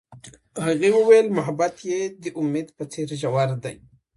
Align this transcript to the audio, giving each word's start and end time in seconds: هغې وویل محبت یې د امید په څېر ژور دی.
هغې 0.65 0.89
وویل 0.97 1.27
محبت 1.37 1.75
یې 1.89 2.01
د 2.23 2.25
امید 2.41 2.67
په 2.77 2.83
څېر 2.91 3.07
ژور 3.21 3.49
دی. 3.63 3.75